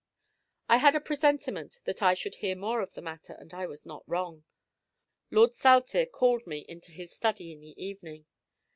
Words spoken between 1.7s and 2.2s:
that I